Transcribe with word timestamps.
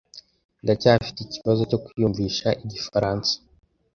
Ndacyafite 0.63 1.19
ikibazo 1.23 1.61
cyo 1.69 1.77
kwiyumvisha 1.83 2.47
igifaransa. 2.63 3.33